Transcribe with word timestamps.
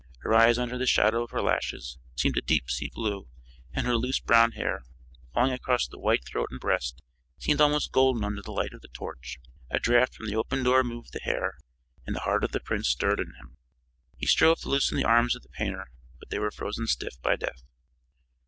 Her 0.21 0.33
eyes 0.33 0.57
under 0.57 0.79
the 0.79 0.87
shadow 0.87 1.21
of 1.21 1.29
her 1.29 1.43
lashes, 1.43 1.99
seemed 2.15 2.35
a 2.35 2.41
deep 2.41 2.71
sea 2.71 2.89
blue, 2.91 3.27
and 3.71 3.85
her 3.85 3.95
loose, 3.95 4.19
brown 4.19 4.53
hair, 4.53 4.81
falling 5.31 5.51
across 5.51 5.85
the 5.85 5.99
white 5.99 6.25
throat 6.25 6.47
and 6.49 6.59
breast, 6.59 7.03
seemed 7.37 7.61
almost 7.61 7.91
golden 7.91 8.23
under 8.23 8.41
the 8.41 8.51
light 8.51 8.73
of 8.73 8.81
the 8.81 8.87
torch. 8.87 9.37
A 9.69 9.77
draft 9.77 10.15
from 10.15 10.25
the 10.25 10.35
open 10.35 10.63
door 10.63 10.83
moved 10.83 11.13
the 11.13 11.19
hair 11.19 11.59
and 12.07 12.15
the 12.15 12.21
heart 12.21 12.43
of 12.43 12.51
the 12.51 12.59
prince 12.59 12.87
stirred 12.89 13.19
in 13.19 13.35
him. 13.39 13.57
He 14.17 14.25
strove 14.25 14.61
to 14.61 14.69
loosen 14.69 14.97
the 14.97 15.05
arms 15.05 15.35
of 15.35 15.43
the 15.43 15.49
painter, 15.49 15.91
but 16.19 16.31
they 16.31 16.39
were 16.39 16.49
frozen 16.49 16.87
stiff 16.87 17.21
by 17.21 17.35
death. 17.35 17.61